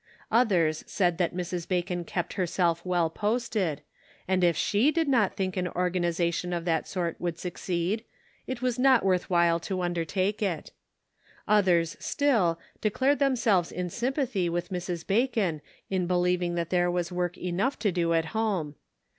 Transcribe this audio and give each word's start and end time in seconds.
Others 0.31 0.83
said 0.87 1.19
that 1.19 1.35
Mrs. 1.35 1.67
Bacon 1.67 2.03
kept 2.05 2.33
herself 2.33 2.83
well 2.83 3.07
posted, 3.11 3.83
and 4.27 4.43
if 4.43 4.57
she 4.57 4.89
did 4.89 5.07
not 5.07 5.35
think 5.35 5.55
an 5.55 5.67
organization 5.67 6.53
of 6.53 6.65
that 6.65 6.87
sort 6.87 7.21
would 7.21 7.37
succeed, 7.37 8.03
it 8.47 8.63
was 8.63 8.79
not 8.79 9.05
worth 9.05 9.29
while 9.29 9.59
to 9.59 9.83
un 9.83 9.93
dertake 9.93 10.41
it. 10.41 10.71
Others, 11.47 11.97
still, 11.99 12.57
declared 12.81 13.19
themselves 13.19 13.71
in 13.71 13.91
sympathy 13.91 14.49
with 14.49 14.69
Mrs. 14.69 15.05
Bacon 15.05 15.61
in 15.87 16.07
believing 16.07 16.55
that 16.55 16.71
there 16.71 16.89
was 16.89 17.11
work 17.11 17.37
enough 17.37 17.77
to 17.77 17.91
do 17.91 18.13
at 18.13 18.25
home. 18.33 18.73